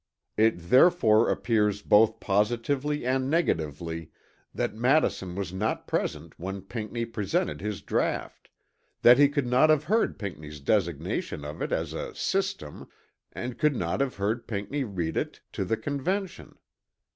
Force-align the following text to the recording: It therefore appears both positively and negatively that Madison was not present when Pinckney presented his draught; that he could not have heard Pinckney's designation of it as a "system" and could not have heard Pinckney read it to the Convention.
It 0.35 0.57
therefore 0.71 1.29
appears 1.29 1.83
both 1.83 2.19
positively 2.19 3.05
and 3.05 3.29
negatively 3.29 4.09
that 4.51 4.73
Madison 4.73 5.35
was 5.35 5.53
not 5.53 5.85
present 5.85 6.39
when 6.39 6.63
Pinckney 6.63 7.05
presented 7.05 7.61
his 7.61 7.83
draught; 7.83 8.49
that 9.03 9.19
he 9.19 9.29
could 9.29 9.45
not 9.45 9.69
have 9.69 9.83
heard 9.83 10.17
Pinckney's 10.17 10.59
designation 10.59 11.45
of 11.45 11.61
it 11.61 11.71
as 11.71 11.93
a 11.93 12.15
"system" 12.15 12.87
and 13.31 13.59
could 13.59 13.75
not 13.75 14.01
have 14.01 14.15
heard 14.15 14.47
Pinckney 14.47 14.83
read 14.83 15.15
it 15.15 15.41
to 15.51 15.63
the 15.63 15.77
Convention. 15.77 16.57